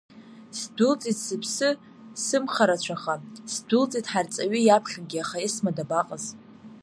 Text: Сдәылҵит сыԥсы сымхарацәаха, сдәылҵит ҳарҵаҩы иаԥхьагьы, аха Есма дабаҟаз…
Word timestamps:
Сдәылҵит 0.59 1.17
сыԥсы 1.25 1.69
сымхарацәаха, 2.23 3.15
сдәылҵит 3.53 4.05
ҳарҵаҩы 4.11 4.59
иаԥхьагьы, 4.63 5.19
аха 5.23 5.37
Есма 5.45 5.71
дабаҟаз… 5.77 6.25